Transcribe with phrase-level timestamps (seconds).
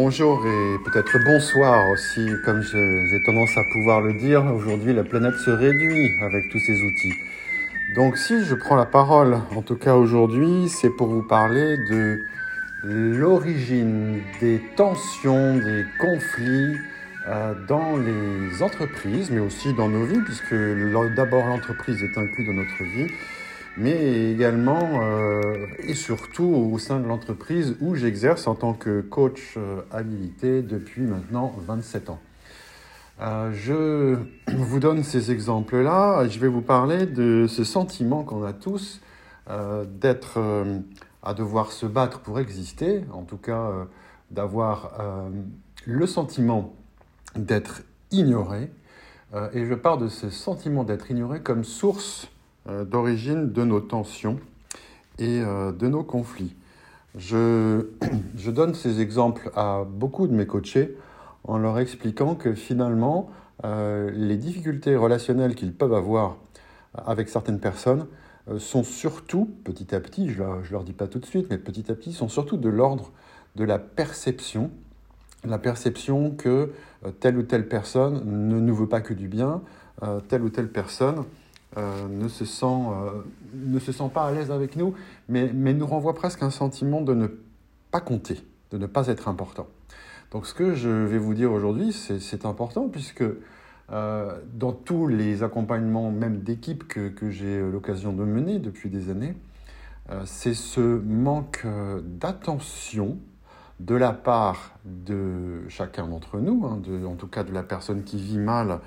[0.00, 4.44] bonjour et peut-être bonsoir aussi, comme j'ai tendance à pouvoir le dire.
[4.54, 7.14] Aujourd'hui, la planète se réduit avec tous ces outils.
[7.96, 12.22] Donc si je prends la parole, en tout cas aujourd'hui, c'est pour vous parler de
[12.84, 16.76] l'origine des tensions, des conflits
[17.26, 20.54] euh, dans les entreprises, mais aussi dans nos vies, puisque
[21.16, 23.08] d'abord l'entreprise est inclue dans notre vie,
[23.78, 29.54] mais également euh, et surtout au sein de l'entreprise où j'exerce en tant que coach
[29.56, 32.18] euh, habilité depuis maintenant 27 ans.
[33.20, 34.18] Euh, je
[34.52, 36.26] vous donne ces exemples-là.
[36.28, 39.00] Je vais vous parler de ce sentiment qu'on a tous
[40.02, 40.38] d'être
[41.22, 43.70] à devoir se battre pour exister, en tout cas
[44.30, 44.92] d'avoir
[45.86, 46.74] le sentiment
[47.34, 48.70] d'être ignoré.
[49.54, 52.28] et je parle de ce sentiment d'être ignoré comme source
[52.84, 54.38] d'origine de nos tensions
[55.18, 56.54] et euh, de nos conflits.
[57.16, 57.86] Je,
[58.36, 60.96] je, donne ces exemples à beaucoup de mes coachés
[61.44, 63.30] en leur expliquant que finalement,
[63.64, 66.36] euh, les difficultés relationnelles qu'ils peuvent avoir
[66.94, 68.06] avec certaines personnes
[68.58, 71.90] sont surtout, petit à petit, je ne leur, dis pas tout de suite, mais petit
[71.92, 73.12] à petit, sont surtout de l'ordre
[73.56, 74.70] de la perception,
[75.44, 76.72] la perception que
[77.20, 79.60] telle ou telle personne ne nous veut pas que du bien,
[80.28, 81.24] telle ou telle personne
[81.76, 84.94] euh, ne, se sent, euh, ne se sent pas à l'aise avec nous,
[85.28, 87.26] mais, mais nous renvoie presque un sentiment de ne
[87.90, 89.66] pas compter, de ne pas être important.
[90.30, 93.24] Donc ce que je vais vous dire aujourd'hui, c'est important puisque
[93.90, 99.10] euh, dans tous les accompagnements, même d'équipe que, que j'ai l'occasion de mener depuis des
[99.10, 99.34] années,
[100.24, 101.66] c'est ce manque
[102.02, 103.18] d'attention
[103.78, 108.04] de la part de chacun d'entre nous, hein, de, en tout cas de la personne
[108.04, 108.80] qui vit mal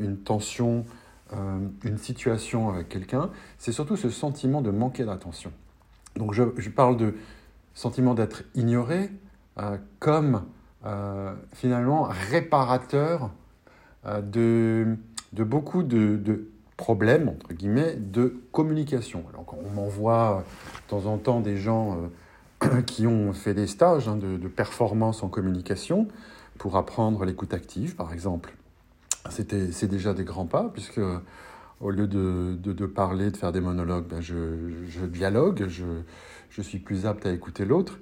[0.00, 0.84] une tension
[1.32, 5.52] une situation avec quelqu'un, c'est surtout ce sentiment de manquer d'attention.
[6.16, 7.14] Donc je, parle de
[7.74, 9.10] sentiment d'être ignoré
[9.58, 10.44] euh, comme
[10.84, 13.30] euh, finalement réparateur
[14.22, 14.96] de,
[15.32, 19.24] beaucoup de, problèmes, entre guillemets, de communication.
[19.30, 20.44] Alors on m'envoie
[20.84, 21.98] de temps en temps des gens
[22.86, 26.06] qui ont fait des stages hein, de performance en communication
[26.58, 28.54] pour apprendre l'écoute active, par exemple
[29.30, 31.00] c'est déjà des grands pas, puisque
[31.80, 37.26] au lieu de, parler, de faire des monologues, ben je, dialogue, je, suis plus apte
[37.26, 37.98] à écouter l'autre.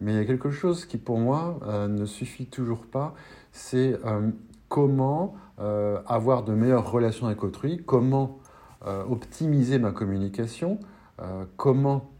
[0.00, 3.14] Mais il y a quelque chose qui, pour moi, euh, ne suffit toujours pas,
[3.50, 4.30] c'est euh,
[4.68, 8.38] comment euh, avoir de meilleures relations avec autrui, comment
[9.08, 10.78] optimiser ma communication,
[11.56, 12.12] comment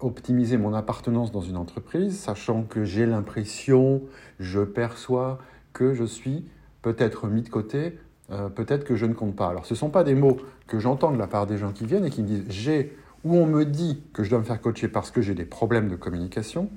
[0.00, 4.02] optimiser mon appartenance dans une entreprise, sachant que j'ai l'impression,
[4.40, 5.38] je perçois
[5.72, 6.44] que je suis
[6.82, 7.98] peut-être mis de côté,
[8.30, 9.48] euh, peut-être que je ne compte pas.
[9.48, 11.86] Alors ce ne sont pas des mots que j'entends de la part des gens qui
[11.86, 14.60] viennent et qui me disent j'ai ou on me dit que je dois me faire
[14.60, 16.68] coacher parce que j'ai des problèmes de communication.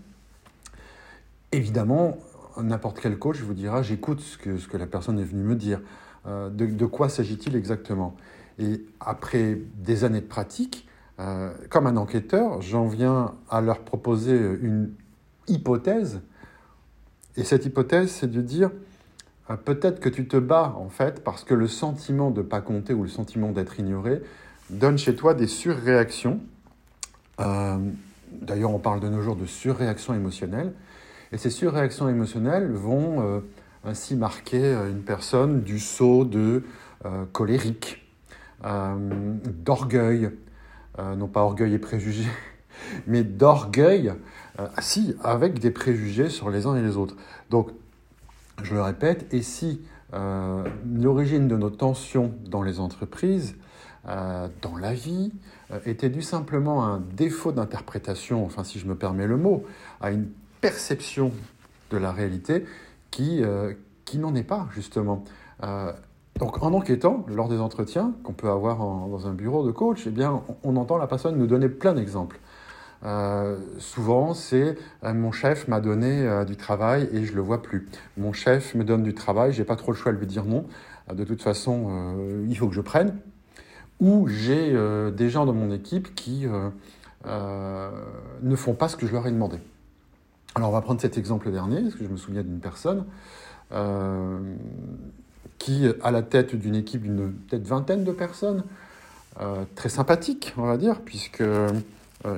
[1.51, 2.17] Évidemment,
[2.61, 5.55] n'importe quel coach vous dira j'écoute ce que, ce que la personne est venue me
[5.55, 5.81] dire.
[6.27, 8.16] Euh, de, quoi s'agit-il exactement?
[8.59, 10.87] Et après des années de pratique,
[11.19, 14.91] euh, comme un enquêteur, j'en viens à leur proposer une
[15.47, 16.22] hypothèse.
[17.37, 18.72] Et cette hypothèse, c'est de dire
[19.53, 23.03] peut-être que tu te bats en fait parce que le sentiment de pas compter ou
[23.03, 24.22] le sentiment d'être ignoré
[24.72, 26.39] donne chez toi des surréactions.
[27.39, 27.78] Euh,
[28.31, 30.73] d'ailleurs, on parle de nos jours de surréactions émotionnelles.
[31.31, 33.39] Et ces surréactions émotionnelles vont euh,
[33.84, 36.63] ainsi marquer une personne du saut de
[37.34, 38.03] colérique,
[38.63, 40.31] d'orgueil,
[40.97, 42.23] non pas orgueil et préjugé,
[43.07, 44.13] mais d'orgueil,
[44.79, 47.16] si, avec des préjugés sur les uns et les autres.
[47.51, 47.69] Donc,
[48.63, 49.81] je le répète, et si
[50.13, 53.55] euh, l'origine de nos tensions dans les entreprises,
[54.07, 55.33] euh, dans la vie,
[55.71, 59.66] euh, était due simplement à un défaut d'interprétation, enfin si je me permets le mot,
[59.99, 60.27] à une
[60.61, 61.31] perception
[61.91, 62.66] de la réalité
[63.11, 63.43] qui,
[64.03, 65.23] qui n'en est pas, justement.
[66.40, 70.09] donc en enquêtant, lors des entretiens qu'on peut avoir dans un bureau de coach, eh
[70.09, 72.40] bien, on entend la personne nous donner plein d'exemples.
[73.03, 77.61] Euh, souvent, c'est euh, mon chef m'a donné euh, du travail et je le vois
[77.61, 77.87] plus.
[78.17, 80.65] Mon chef me donne du travail, j'ai pas trop le choix de lui dire non.
[81.13, 82.15] de toute façon,
[82.47, 83.17] il faut que je prenne.
[83.99, 84.75] Ou j'ai
[85.13, 86.47] des gens dans mon équipe qui
[87.25, 89.57] ne font pas ce que je leur ai demandé.
[90.55, 93.05] Alors, on va prendre cet exemple dernier, parce que je me souviens d'une personne
[95.59, 98.63] qui, à la tête d'une équipe d'une peut-être vingtaine de personnes,
[99.75, 101.43] très sympathique, on va dire, puisque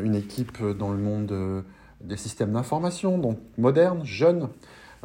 [0.04, 1.62] une équipe dans le monde euh,
[2.02, 4.50] des systèmes d'information, donc moderne, jeune.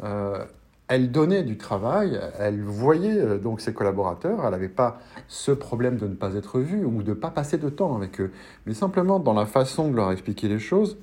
[0.03, 0.43] Euh,
[0.87, 6.07] elle donnait du travail, elle voyait donc ses collaborateurs, elle n'avait pas ce problème de
[6.07, 8.31] ne pas être vue ou de ne pas passer de temps avec eux,
[8.65, 10.97] mais simplement dans la façon de leur expliquer les choses,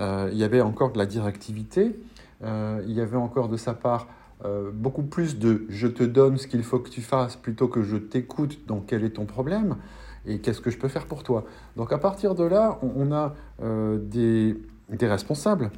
[0.00, 2.00] il y avait encore de la directivité,
[2.42, 4.08] il y avait encore de sa part
[4.72, 7.98] beaucoup plus de je te donne ce qu'il faut que tu fasses plutôt que je
[7.98, 9.76] t'écoute, donc quel est ton problème
[10.28, 11.44] et qu'est-ce que je peux faire pour toi?
[11.76, 14.56] Donc à partir de là, on, a des,
[14.90, 15.70] des responsables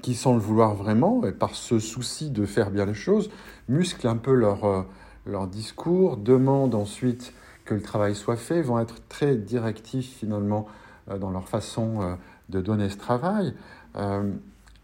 [0.00, 3.30] qui, sans le vouloir vraiment, et par ce souci de faire bien les choses,
[3.68, 4.82] musclent un peu leur, euh,
[5.26, 7.34] leur discours, demandent ensuite
[7.64, 10.66] que le travail soit fait, vont être très directifs finalement
[11.10, 12.14] euh, dans leur façon euh,
[12.48, 13.54] de donner ce travail.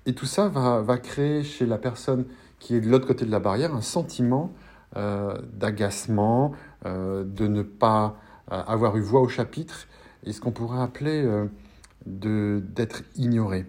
[0.05, 2.27] Et tout ça va, va, créer chez la personne
[2.59, 4.53] qui est de l'autre côté de la barrière un sentiment
[4.95, 6.53] d'agacement,
[6.85, 8.17] de ne pas
[8.51, 9.87] avoir eu voix au chapitre,
[10.25, 11.25] et ce qu'on pourrait appeler
[12.07, 13.67] d'être ignoré.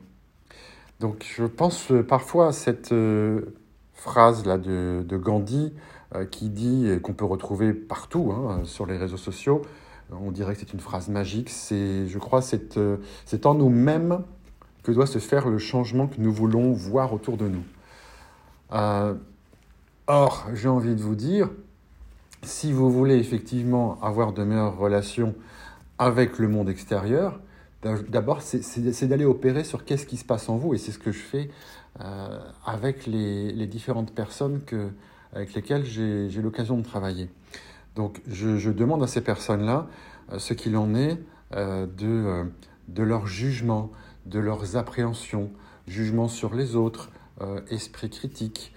[0.99, 3.55] Donc je pense euh, parfois à cette euh,
[3.93, 5.73] phrase-là de, Gandhi
[6.15, 9.61] euh, qui dit, qu'on peut retrouver partout hein, sur les réseaux sociaux,
[10.11, 12.79] on dirait que c'est une phrase magique, je crois, c'est,
[13.25, 14.23] c'est en nous-mêmes
[14.81, 17.63] que doit se faire le changement que nous voulons voir autour de nous.
[20.07, 21.51] or, j'ai envie de vous dire,
[22.41, 25.35] si vous voulez effectivement avoir de meilleures relations
[25.97, 27.39] avec le monde extérieur,
[27.81, 31.13] D'abord, c'est d'aller opérer sur qu'est-ce qui se passe en vous, et c'est ce que
[31.13, 31.49] je fais
[32.01, 34.89] euh, avec les, différentes personnes que,
[35.31, 37.29] avec lesquelles j'ai l'occasion de travailler.
[37.95, 39.87] Donc, je, demande à ces personnes-là
[40.33, 41.17] euh, ce qu'il en est
[41.55, 42.51] euh, de,
[42.89, 43.91] de leur jugement,
[44.25, 45.49] de leurs appréhensions,
[45.87, 47.09] jugement sur les autres,
[47.69, 48.73] esprit critique.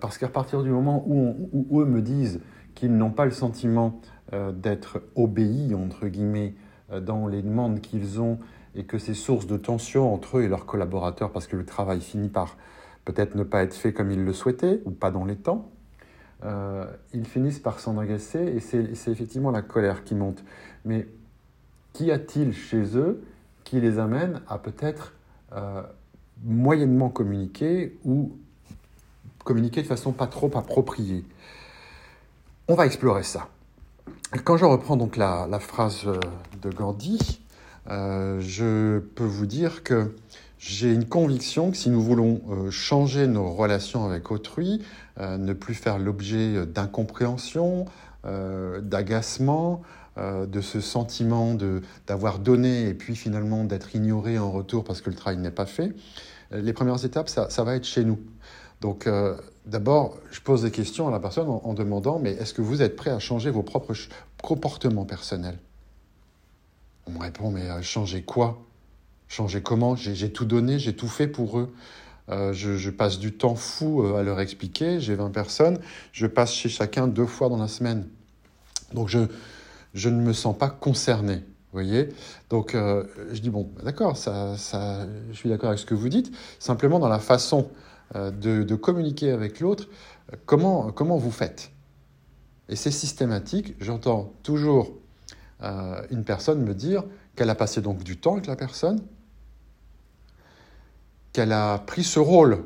[0.00, 2.40] parce qu'à partir du moment où, où, eux me disent
[2.74, 4.00] qu'ils n'ont pas le sentiment
[4.32, 6.54] d'être obéis, entre guillemets,
[6.92, 8.38] euh, dans les demandes qu'ils ont
[8.74, 12.00] et que ces sources de tension entre eux et leurs collaborateurs parce que le travail
[12.00, 12.58] finit par
[13.06, 15.70] peut-être ne pas être fait comme ils le souhaitaient ou pas dans les temps,
[16.44, 16.84] euh,
[17.14, 20.44] ils finissent par s'en agacer et c'est effectivement la colère qui monte.
[20.84, 21.06] Mais
[21.92, 23.22] qu'y a-t-il chez eux
[23.62, 25.14] qui les amène à peut-être
[25.52, 25.82] euh,
[26.42, 28.36] moyennement communiquer ou
[29.44, 31.24] communiquer de façon pas trop appropriée?
[32.66, 33.48] On va explorer ça.
[34.42, 36.18] Quand je reprends donc la, phrase euh,
[36.62, 37.42] de Gandhi,
[37.90, 40.14] euh, je peux vous dire que
[40.58, 44.82] j'ai une conviction que si nous voulons euh, changer nos relations avec autrui,
[45.20, 47.84] ne plus faire l'objet d'incompréhension,
[48.24, 49.82] d'agacement,
[50.16, 51.56] de ce sentiment
[52.08, 55.66] d'avoir donné et puis finalement d'être ignoré en retour parce que le travail n'est pas
[55.66, 55.94] fait,
[56.50, 58.18] les premières étapes, ça, ça va être chez nous.
[58.80, 59.08] Donc,
[59.66, 62.96] D'abord, je pose des questions à la personne en, demandant, mais est-ce que vous êtes
[62.96, 63.94] prêt à changer vos propres
[64.42, 65.58] comportements personnels?
[67.06, 68.62] On me répond, mais euh, changer quoi?
[69.26, 69.96] Changer comment?
[69.96, 71.74] J'ai tout donné, j'ai tout fait pour eux.
[72.30, 75.00] Euh, je, passe du temps fou euh, à leur expliquer.
[75.00, 75.78] J'ai 20 personnes.
[76.12, 78.06] Je passe chez chacun deux fois dans la semaine.
[78.92, 81.36] Donc, je, ne me sens pas concerné.
[81.36, 82.10] Vous voyez?
[82.50, 86.30] Donc, je dis, bon, d'accord, ça, je suis d'accord avec ce que vous dites.
[86.60, 87.68] Simplement, dans la façon
[88.14, 89.88] euh, de, communiquer avec l'autre,
[90.46, 91.72] comment, comment vous faites?
[92.68, 94.92] Et c'est systématique, j'entends toujours
[95.62, 97.04] euh, une personne me dire
[97.36, 99.00] qu'elle a passé donc du temps avec la personne,
[101.32, 102.64] qu'elle a pris ce rôle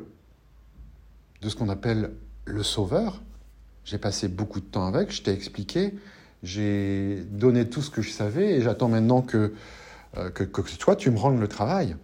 [1.41, 2.11] de ce qu'on appelle
[2.45, 3.21] le sauveur.
[3.83, 5.95] J'ai passé beaucoup de temps avec, je t'ai expliqué,
[6.43, 9.53] j'ai donné tout ce que je savais et j'attends maintenant que,
[10.17, 11.95] euh, que, que toi, tu me rendes le travail.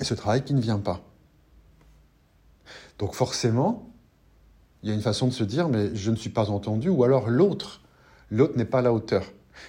[0.00, 1.05] Et ce travail qui ne vient pas.
[2.98, 3.90] Donc forcément,
[4.82, 7.04] il y a une façon de se dire, mais je ne suis pas entendu, ou
[7.04, 7.82] alors l'autre,
[8.30, 9.24] l'autre n'est pas à la hauteur.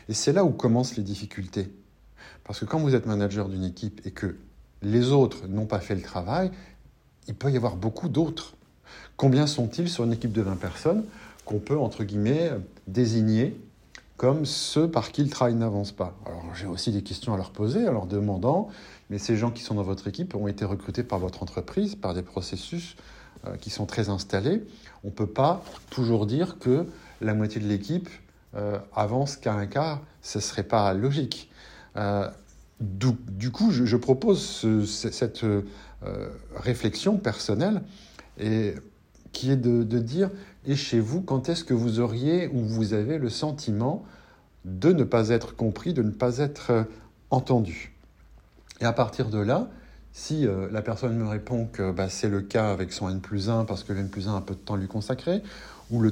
[0.10, 1.70] Et c'est là où commencent les difficultés.
[2.44, 4.38] Parce que quand vous êtes manager d'une équipe et que
[4.82, 6.52] les autres n'ont pas fait le travail,
[7.28, 8.54] il peut y avoir beaucoup d'autres.
[9.18, 11.04] Combien sont-ils sur une équipe de 20 personnes
[11.46, 12.52] qu'on peut, entre guillemets,
[12.88, 13.60] désigner
[14.16, 16.16] comme ceux par qui le travail n'avance pas?
[16.26, 18.70] Alors j'ai aussi des questions à leur poser en leur demandant,
[19.10, 22.14] mais ces gens qui sont dans votre équipe ont été recrutés par votre entreprise, par
[22.14, 22.96] des processus
[23.62, 24.64] qui sont très installés.
[25.04, 26.86] On ne peut pas toujours dire que
[27.22, 28.10] la moitié de l'équipe
[28.56, 31.50] euh, avance qu'à un quart, ce ne serait pas logique.
[31.96, 32.30] Euh,
[32.80, 35.46] du, coup, je, propose cette
[36.56, 37.82] réflexion personnelle
[38.40, 38.76] et
[39.32, 40.30] qui est de, dire,
[40.66, 44.06] et chez vous, quand est-ce que vous auriez ou vous avez le sentiment
[44.66, 46.86] de ne pas être compris, de ne pas être
[47.32, 47.96] entendu?
[48.80, 49.70] Et à partir de là,
[50.18, 53.52] si euh, la personne me répond que bah, c'est le cas avec son N plus
[53.52, 55.44] 1 parce que le N plus 1 a peu de temps à lui consacrer,
[55.92, 56.04] ou,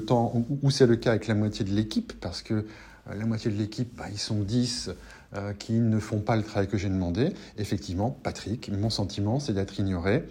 [0.62, 2.64] ou, c'est le cas avec la moitié de l'équipe parce que euh,
[3.08, 4.92] la moitié de l'équipe, bah, ils sont 10
[5.34, 9.54] euh, qui ne font pas le travail que j'ai demandé, effectivement, Patrick, mon sentiment, c'est
[9.54, 10.24] d'être ignoré.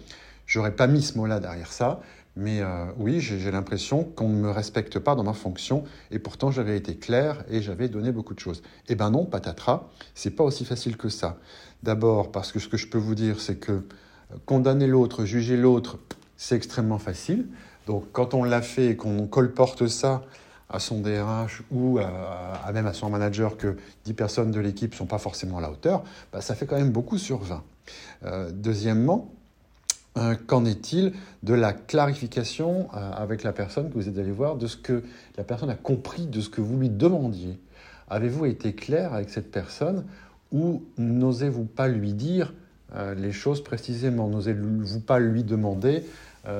[0.47, 1.99] J'aurais pas mis ce mot-là derrière ça,
[2.35, 2.61] mais
[2.97, 6.95] oui, j'ai l'impression qu'on ne me respecte pas dans ma fonction, et pourtant j'avais été
[6.95, 8.61] clair et j'avais donné beaucoup de choses.
[8.89, 11.37] Eh ben non, patatras, c'est pas aussi facile que ça.
[11.83, 13.83] D'abord parce que ce que je peux vous dire, c'est que
[14.45, 15.97] condamner l'autre, juger l'autre,
[16.37, 17.47] c'est extrêmement facile.
[17.87, 20.23] Donc quand on l'a fait et qu'on colporte ça
[20.69, 21.99] à son DRH ou
[22.73, 25.71] même à son manager que 10 personnes de l'équipe ne sont pas forcément à la
[25.71, 27.63] hauteur, bah, ça fait quand même beaucoup sur 20.
[28.25, 29.31] Euh, deuxièmement,
[30.17, 34.55] euh, qu'en est-il de la clarification euh, avec la personne que vous êtes allé voir,
[34.55, 35.03] de ce que
[35.37, 37.59] la personne a compris de ce que vous lui demandiez?
[38.09, 40.05] Avez-vous été clair avec cette personne
[40.51, 42.53] ou n'osez-vous pas lui dire
[43.17, 44.27] les choses précisément?
[44.27, 46.03] N'osez-vous pas lui demander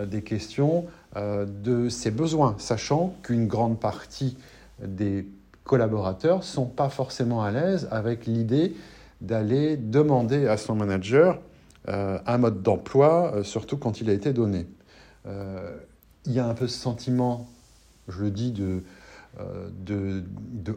[0.07, 0.85] des questions
[1.15, 4.37] de ses besoins, sachant qu'une grande partie
[4.83, 5.27] des
[5.65, 8.75] collaborateurs ne sont pas forcément à l'aise avec l'idée
[9.21, 11.39] d'aller demander à son manager euh,
[11.87, 14.67] un mode d'emploi, euh, surtout quand il a été donné.
[15.27, 15.77] Euh,
[16.25, 17.47] il y a un peu ce sentiment,
[18.07, 18.83] je le dis, de,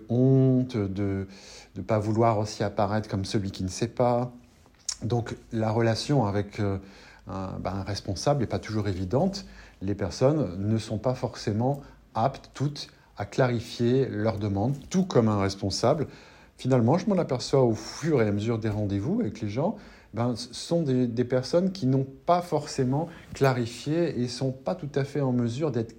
[0.09, 1.27] honte, de
[1.77, 4.31] ne pas vouloir aussi apparaître comme celui qui ne sait pas.
[5.03, 6.81] Donc la relation avec un,
[7.27, 9.47] ben, un responsable n'est pas toujours évidente.
[9.81, 11.81] Les personnes ne sont pas forcément
[12.15, 16.07] aptes toutes à clarifier leurs demandes, tout comme un responsable
[16.59, 19.77] finalement, je m'en aperçois au fur et à mesure des rendez-vous avec les gens,
[20.15, 25.05] ben, sont des, personnes qui n'ont pas forcément clarifié et ne sont pas tout à
[25.05, 25.95] fait en mesure d'être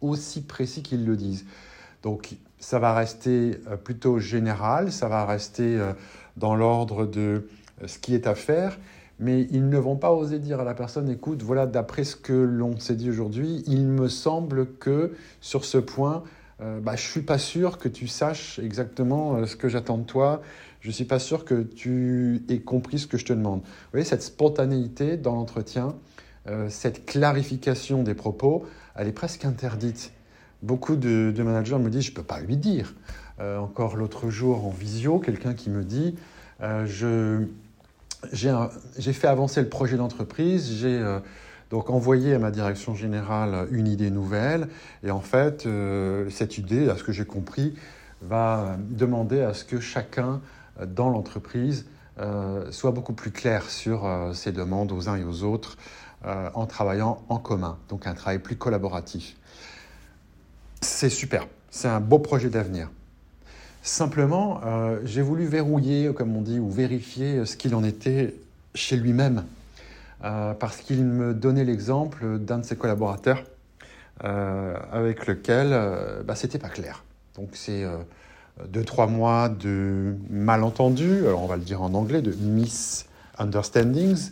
[0.00, 1.46] aussi précis qu'ils le disent.
[2.02, 5.92] Donc ça va rester euh, plutôt général, ça va rester euh,
[6.36, 7.48] dans l'ordre de
[7.82, 8.78] euh, ce qui est à faire,
[9.18, 12.32] mais ils ne vont pas oser dire à la personne, écoute, voilà, d'après ce que
[12.32, 16.22] l'on s'est dit aujourd'hui, il me semble que sur ce point,
[16.60, 19.98] euh, bah, je ne suis pas sûr que tu saches exactement euh, ce que j'attends
[19.98, 20.42] de toi.
[20.80, 23.60] Je ne suis pas sûr que tu aies compris ce que je te demande.
[23.60, 25.94] Vous voyez, cette spontanéité dans l'entretien,
[26.46, 30.12] euh, cette clarification des propos, elle est presque interdite.
[30.62, 32.94] Beaucoup de, managers me disent, je ne peux pas lui dire.
[33.38, 36.14] encore l'autre jour en visio, quelqu'un qui me dit,
[38.32, 41.02] j'ai fait avancer le projet d'entreprise, j'ai
[41.70, 44.68] donc envoyer à ma direction générale une idée nouvelle,
[45.02, 47.74] et en fait, euh, cette idée, à ce que j'ai compris,
[48.22, 50.40] va demander à ce que chacun
[50.80, 51.86] euh, dans l'entreprise
[52.20, 55.76] euh, soit beaucoup plus clair sur ses demandes aux uns et aux autres
[56.54, 59.36] en travaillant en commun, donc un travail plus collaboratif.
[60.80, 62.88] C'est super, c'est un beau projet d'avenir.
[63.82, 64.62] Simplement,
[65.04, 68.34] j'ai voulu verrouiller, comme on dit, ou vérifier ce qu'il en était
[68.74, 69.44] chez lui-même
[70.58, 73.44] parce qu'il me donnait l'exemple d'un de ses collaborateurs
[74.24, 77.04] euh, avec lequel euh, bah, c'était pas clair.
[77.36, 77.84] Donc c'est
[78.68, 84.30] deux, trois mois de malentendus, alors on va le dire en anglais, de misunderstandings.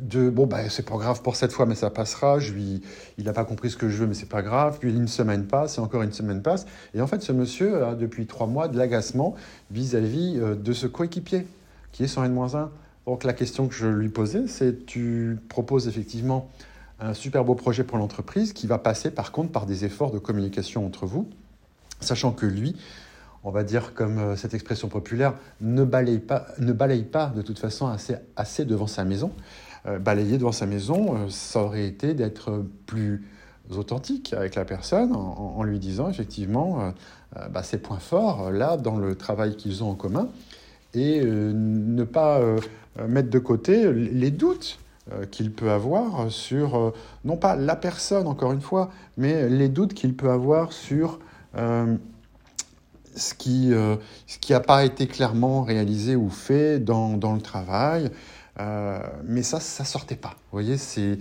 [0.00, 3.44] de bon bah c'est pas grave pour cette fois mais ça passera il n'a pas
[3.44, 6.02] compris ce que je veux mais c'est pas grave puis une semaine passe et encore
[6.02, 9.36] une semaine passe et en fait ce monsieur a depuis trois mois de l'agacement
[9.70, 11.46] vis-à-vis de ce coéquipier
[11.92, 12.70] qui est son N-1
[13.08, 16.50] donc la question que je lui posais, c'est tu proposes effectivement
[17.00, 20.18] un super beau projet pour l'entreprise qui va passer par contre par des efforts de
[20.18, 21.26] communication entre vous,
[22.00, 22.76] sachant que lui,
[23.44, 27.40] on va dire comme euh, cette expression populaire, ne balaye pas, ne balaye pas de
[27.40, 29.32] toute façon assez, assez devant sa maison.
[29.86, 33.26] Euh, balayer devant sa maison, euh, ça aurait été d'être plus
[33.70, 36.94] authentique avec la personne en, lui disant effectivement
[37.50, 40.28] bah, ses points forts là dans le travail qu'ils ont en commun
[40.94, 42.40] et ne pas
[43.06, 44.78] mettre de côté les doutes
[45.12, 46.92] euh, qu'il peut avoir sur, euh,
[47.24, 51.18] non pas la personne, encore une fois, mais les doutes qu'il peut avoir sur
[53.16, 53.72] ce qui
[54.26, 58.10] ce qui n'a pas été clairement réalisé ou fait dans, dans le travail.
[59.24, 60.28] mais ça, ça sortait pas.
[60.28, 61.18] Vous voyez, c'est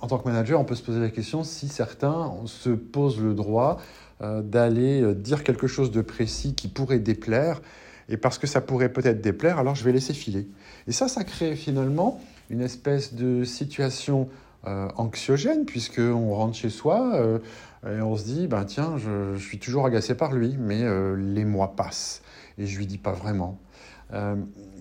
[0.00, 3.34] en tant que manager, on peut se poser la question si certains se posent le
[3.34, 3.78] droit
[4.20, 7.60] d'aller dire quelque chose de précis qui pourrait déplaire
[8.08, 10.48] et parce que ça pourrait peut-être déplaire, alors je vais laisser filer.
[10.86, 12.20] Et ça, ça crée finalement
[12.50, 14.28] une espèce de situation
[14.66, 17.38] euh, anxiogène, puisqu'on rentre chez soi euh,
[17.86, 21.44] et on se dit, ben tiens, je, suis toujours agacé par lui, mais euh, les
[21.44, 22.22] mois passent
[22.58, 23.58] et je lui dis pas vraiment.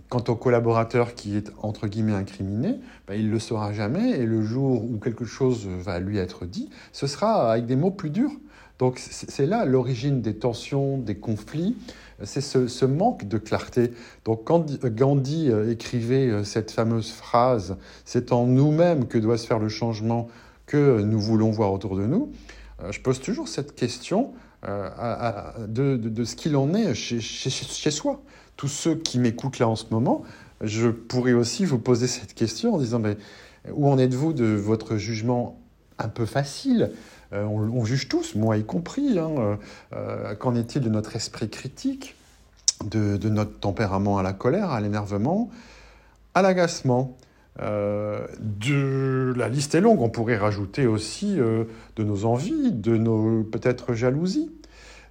[0.09, 4.41] quant au collaborateur qui est entre guillemets incriminé, ben, il le saura jamais et le
[4.41, 8.31] jour où quelque chose va lui être dit, ce sera avec des mots plus durs.
[8.79, 11.75] Donc c'est là l'origine des tensions, des conflits,
[12.23, 13.91] c'est ce, manque de clarté.
[14.23, 19.47] Donc quand Gandhi euh, écrivait euh, cette fameuse phrase, c'est en nous-mêmes que doit se
[19.47, 20.27] faire le changement
[20.65, 22.31] que nous voulons voir autour de nous,
[22.81, 24.33] euh, je pose toujours cette question
[24.67, 28.23] de, ce qu'il en est chez, chez, soi.
[28.57, 30.23] Tous ceux qui m'écoutent là en ce moment,
[30.61, 33.15] je pourrais aussi vous poser cette question en disant, mais
[33.71, 35.59] où en êtes-vous de votre jugement
[35.99, 36.89] un peu facile?
[37.33, 39.17] Euh, on, juge tous, moi y compris.
[39.19, 39.55] Hein, euh,
[39.93, 42.15] euh, qu'en est-il de notre esprit critique,
[42.85, 45.49] de, notre tempérament à la colère, à l'énervement
[46.37, 47.15] à l'agacement.
[47.57, 48.27] la
[49.49, 54.51] liste est longue, on pourrait rajouter aussi de nos envies, de nos peut-être jalousies.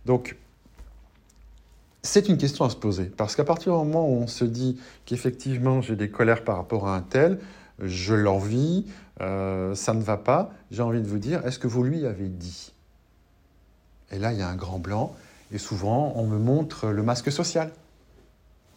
[0.04, 0.36] Donc,
[2.02, 3.04] c'est une question à se poser.
[3.04, 6.86] Parce qu'à partir du moment où on se dit qu'effectivement j'ai des colères par rapport
[6.86, 7.38] à un tel,
[7.80, 8.86] je l'envie,
[9.20, 12.28] euh, ça ne va pas, j'ai envie de vous dire, est-ce que vous lui avez
[12.28, 12.72] dit?
[14.10, 15.14] Et là, il y a un grand blanc,
[15.52, 17.70] et souvent, on me montre le masque social.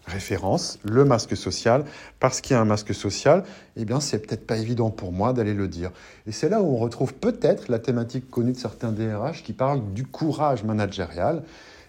[0.05, 1.83] Référence, le masque social,
[2.21, 3.43] parce qu'il y a un masque social,
[3.75, 5.91] eh bien, c'est peut-être pas évident pour moi d'aller le dire.
[6.27, 9.81] Et c'est là où on retrouve peut-être la thématique connue de certains DRH qui parlent
[9.93, 11.43] du courage managérial.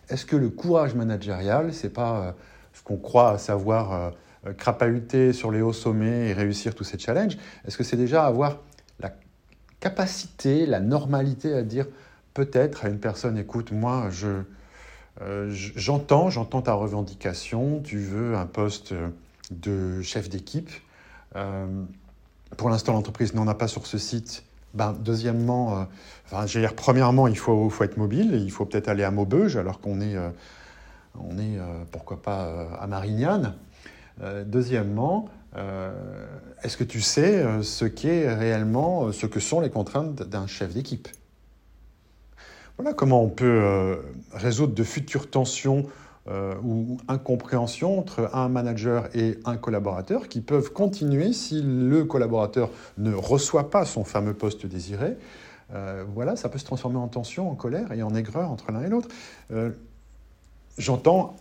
[0.09, 2.33] Est-ce que le courage managérial, c'est pas euh,
[2.73, 4.11] ce qu'on croit savoir euh,
[4.57, 8.59] crapahuter sur les hauts sommets et réussir tous ces challenges Est-ce que c'est déjà avoir
[9.00, 9.12] la
[9.80, 11.87] capacité, la normalité à dire
[12.35, 14.42] peut-être à une personne, écoute, moi, je,
[15.23, 18.95] euh, j'entends, j'entends ta revendication, tu veux un poste
[19.50, 20.71] de chef d'équipe.
[22.57, 24.45] pour l'instant, l'entreprise n'en a pas sur ce site.
[24.75, 25.85] Ben, deuxièmement, euh,
[26.26, 29.80] enfin, dire, premièrement, il faut, faut, être mobile, il faut peut-être aller à Maubeuge alors
[29.80, 30.28] qu'on est, euh,
[31.18, 33.54] on est euh, pourquoi pas, à Marignane.
[34.47, 35.29] Deuxièmement,
[36.63, 41.09] est-ce que tu sais ce qu'est réellement, ce que sont les contraintes d'un chef d'équipe?
[42.77, 43.99] Voilà comment on peut
[44.33, 45.87] résoudre de futures tensions
[46.31, 52.69] euh, ou incompréhension entre un manager et un collaborateur qui peuvent continuer si le collaborateur
[52.99, 55.17] ne reçoit pas son fameux poste désiré.
[55.73, 58.83] Euh, voilà, ça peut se transformer en tension, en colère et en aigreur entre l'un
[58.83, 59.09] et l'autre.
[59.53, 59.71] Euh,
[60.77, 61.35] j'entends,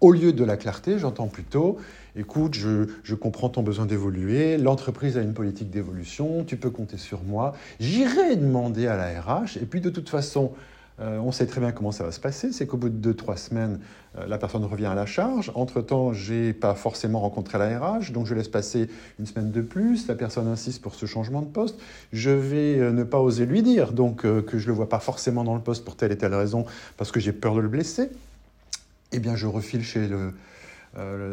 [0.00, 1.78] au lieu de la clarté, j'entends plutôt,
[2.16, 6.96] écoute, je, je comprends ton besoin d'évoluer, l'entreprise a une politique d'évolution, tu peux compter
[6.96, 10.52] sur moi, j'irai demander à la RH, et puis de toute façon,
[11.00, 13.36] euh, on sait très bien comment ça va se passer, c'est qu'au bout de 2-3
[13.36, 13.80] semaines,
[14.18, 15.50] euh, la personne revient à la charge.
[15.54, 19.62] Entre-temps, je n'ai pas forcément rencontré la RH, donc je laisse passer une semaine de
[19.62, 20.08] plus.
[20.08, 21.78] La personne insiste pour ce changement de poste.
[22.12, 24.98] Je vais euh, ne pas oser lui dire donc que je ne le vois pas
[24.98, 26.66] forcément dans le poste pour telle et telle raison,
[26.98, 28.10] parce que j'ai peur de le blesser.
[29.12, 30.32] Eh bien, je refile chez le,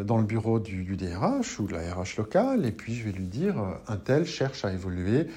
[0.03, 3.27] dans le bureau du, DRH ou de la RH locale, et puis je vais lui
[3.27, 3.55] dire,
[3.87, 5.27] un tel cherche à évoluer,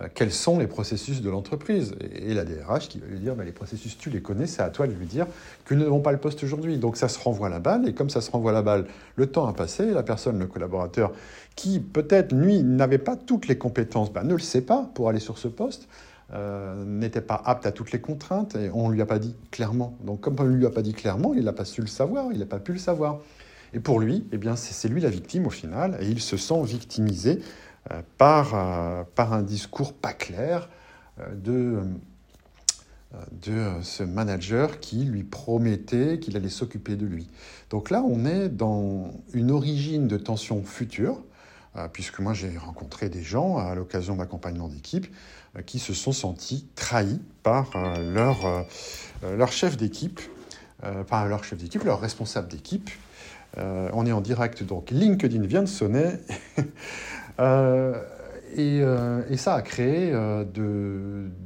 [0.00, 1.94] euh, quels sont les processus de l'entreprise.
[2.14, 4.86] Et la DRH qui va lui dire, les processus, tu les connais, c'est à toi
[4.86, 5.26] de lui dire
[5.64, 6.78] que nous n'avons pas le poste aujourd'hui.
[6.78, 8.86] Donc ça se renvoie la balle, et comme ça se renvoie la balle,
[9.16, 11.12] le temps a passé, la personne, le collaborateur,
[11.56, 15.20] qui peut-être, lui, n'avait pas toutes les compétences, bah, ne le sait pas pour aller
[15.20, 15.88] sur ce poste,
[16.32, 19.34] euh, n'était pas apte à toutes les contraintes, et on ne lui a pas dit
[19.50, 19.96] clairement.
[20.04, 22.26] Donc comme on ne lui a pas dit clairement, il n'a pas su le savoir,
[22.32, 23.18] il n'a pas pu le savoir.
[23.72, 26.62] Et pour lui, eh bien, c'est lui la victime au final, et il se sent
[26.64, 27.40] victimisé
[27.90, 30.68] euh, par, euh, par un discours pas clair
[31.34, 31.80] de,
[33.32, 37.28] de ce manager qui lui promettait qu'il allait s'occuper de lui.
[37.68, 41.22] Donc là, on est dans une origine de tension future,
[41.92, 45.06] puisque moi j'ai rencontré des gens à l'occasion d'accompagnement d'équipe
[45.66, 48.66] qui se sont sentis trahis par leur,
[49.22, 50.20] leur chef d'équipe,
[51.08, 52.90] par leur chef d'équipe, leur responsable d'équipe.
[53.56, 56.12] on est en direct, donc LinkedIn vient de sonner.
[57.40, 57.94] Euh,
[58.58, 60.44] euh, et, ça a créé euh,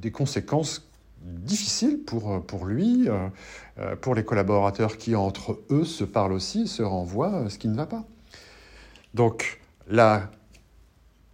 [0.01, 0.89] des conséquences
[1.23, 3.09] difficiles pour, pour lui,
[4.03, 7.87] pour les collaborateurs qui, entre eux, se parlent aussi, se renvoient ce qui ne va
[7.87, 8.05] pas.
[9.15, 9.61] Donc,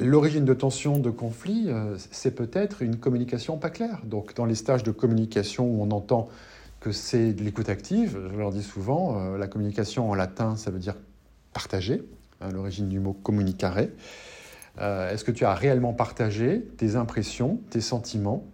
[0.01, 1.69] l'origine de tension, de conflit,
[2.11, 4.01] c'est peut-être une communication pas claire.
[4.05, 6.29] Donc, dans les stages de communication où on entend
[6.81, 10.79] que c'est de l'écoute active, je leur dis souvent, la communication en latin, ça veut
[10.79, 10.97] dire
[11.53, 12.03] partager,
[12.41, 13.77] hein, l'origine du mot communicare.
[14.81, 18.45] Euh, est-ce que tu as réellement partagé tes impressions, tes sentiments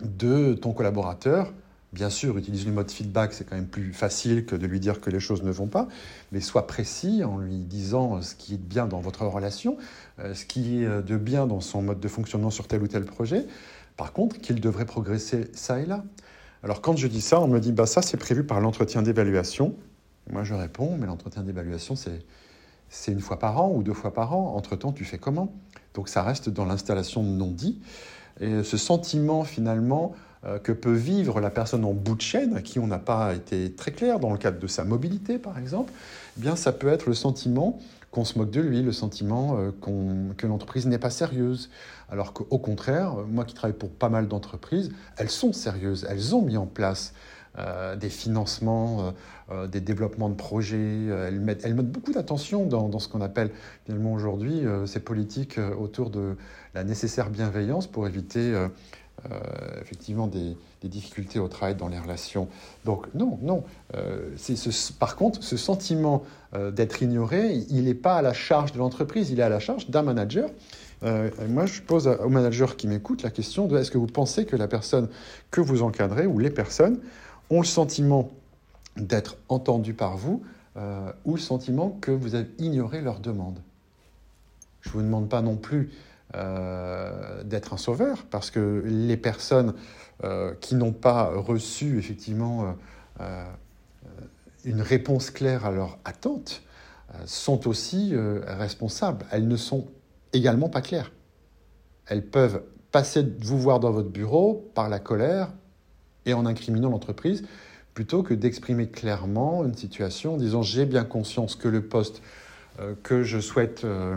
[0.00, 1.52] de ton collaborateur
[1.92, 5.00] Bien sûr, utilise le mode feedback, c'est quand même plus facile que de lui dire
[5.00, 5.88] que les choses ne vont pas,
[6.30, 9.76] mais sois précis en lui disant ce qui est bien dans votre relation,
[10.20, 13.04] euh, ce qui est de bien dans son mode de fonctionnement sur tel ou tel
[13.04, 13.46] projet.
[13.96, 16.04] Par contre, qu'il devrait progresser ça et là.
[16.62, 19.74] Alors quand je dis ça, on me dit bah ça c'est prévu par l'entretien d'évaluation.
[20.30, 24.34] Moi je réponds mais l'entretien d'évaluation c'est une fois par an ou deux fois par
[24.34, 24.54] an.
[24.56, 25.52] Entre-temps, tu fais comment?
[25.94, 27.80] Donc ça reste dans l'installation de non-dit.
[28.40, 30.29] Et ce sentiment finalement euh,
[30.62, 33.72] que peut vivre la personne en bout de chaîne, à qui on n'a pas été
[33.72, 35.92] très clair dans le cadre de sa mobilité par exemple,
[36.38, 37.78] eh bien ça peut être le sentiment
[38.10, 41.70] qu'on se moque de lui, le sentiment euh, que l'entreprise n'est pas sérieuse.
[42.08, 46.42] Alors qu'au contraire, moi qui travaille pour pas mal d'entreprises, elles sont sérieuses, elles ont
[46.42, 47.12] mis en place
[47.58, 49.10] euh, des financements, euh,
[49.50, 51.06] euh, des développements de projets.
[51.06, 53.50] Elles mettent, beaucoup d'attention dans, ce qu'on appelle
[53.84, 56.36] finalement aujourd'hui ces politiques autour de
[56.74, 58.54] la nécessaire bienveillance pour éviter
[59.80, 62.48] effectivement des, difficultés au travail dans les relations.
[62.84, 63.64] Donc non, non.
[64.36, 66.22] Ce, par contre, ce sentiment
[66.72, 69.90] d'être ignoré, il n'est pas à la charge de l'entreprise, il est à la charge
[69.90, 70.48] d'un manager.
[71.02, 74.68] moi, je pose au manager qui m'écoute la question est-ce que vous pensez que la
[74.68, 75.08] personne
[75.50, 76.98] que vous encadrez ou les personnes
[77.50, 78.30] ont le sentiment
[78.96, 80.42] d'être entendus par vous
[80.76, 83.58] euh, ou le sentiment que vous avez ignoré leurs demandes?
[84.80, 85.90] Je ne vous demande pas non plus
[86.34, 89.74] euh, d'être un sauveur, parce que les personnes
[90.24, 92.74] euh, qui n'ont pas reçu effectivement
[94.64, 96.62] une réponse claire à leur attente
[97.26, 98.14] sont aussi
[98.46, 99.26] responsables.
[99.30, 99.88] Elles ne sont
[100.32, 101.12] également pas claires.
[102.06, 102.62] Elles peuvent
[102.92, 105.48] passer de vous voir dans votre bureau par la colère
[106.26, 107.44] et en incriminant l'entreprise,
[107.94, 112.22] plutôt que d'exprimer clairement une situation en disant j'ai bien conscience que le poste
[112.78, 114.16] euh, que je souhaite euh,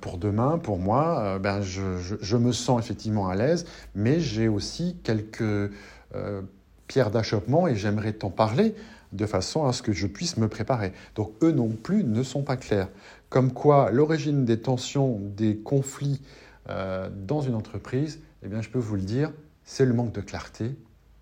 [0.00, 5.70] pour demain, pour moi, ben je, me sens effectivement à l'aise, mais j'ai aussi quelques
[6.86, 8.74] pierres d'achoppement et j'aimerais t'en parler
[9.12, 10.92] de façon à ce que je puisse me préparer.
[11.14, 12.88] Donc eux non plus ne sont pas clairs.
[13.28, 16.20] Comme quoi l'origine des tensions, des conflits
[16.68, 19.32] dans une entreprise, eh bien je peux vous le dire,
[19.64, 20.76] c'est le manque de clarté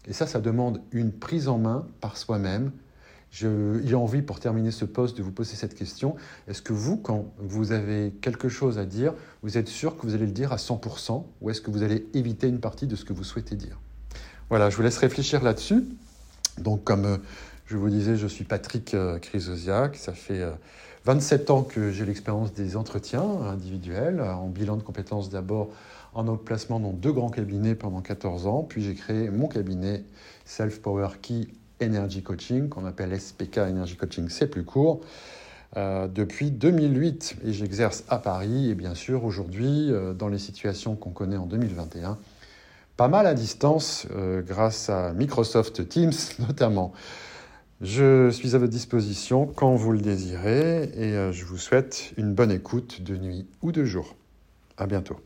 [0.07, 2.73] et ça, ça demande une prise en main par soi-même.
[3.33, 6.17] J'ai envie, pour terminer ce poste, de vous poser cette question.
[6.49, 10.15] Est-ce que vous, quand vous avez quelque chose à dire, vous êtes sûr que vous
[10.15, 13.07] allez le dire à 100% ou est-ce que vous allez éviter une partie de ce
[13.07, 13.81] que vous souhaitez dire?
[14.51, 15.83] Voilà, je vous laisse réfléchir là-dessus.
[16.59, 17.17] Donc, comme euh,
[17.65, 19.97] je vous disais, je suis Patrick euh, Chrysosiak.
[19.97, 20.45] Ça fait
[21.07, 25.71] 27 euh, ans que j'ai l'expérience des entretiens individuels, en bilan de compétences d'abord
[26.13, 28.63] en autre placement dans deux grands cabinets pendant 14 ans.
[28.63, 30.05] Puis j'ai créé mon cabinet
[30.45, 31.47] Self Power Key
[31.83, 35.01] Energy Coaching, qu'on appelle SPK Energy Coaching, c'est plus court,
[35.77, 37.37] euh, depuis 2008.
[37.45, 41.47] Et j'exerce à Paris et bien sûr aujourd'hui, euh, dans les situations qu'on connaît en
[41.47, 42.19] 2021,
[42.97, 46.93] pas mal à distance euh, grâce à Microsoft Teams notamment.
[47.81, 52.53] Je suis à votre disposition quand vous le désirez et je vous souhaite une bonne
[52.53, 54.15] écoute de nuit ou de jour.
[54.77, 55.17] À bientôt.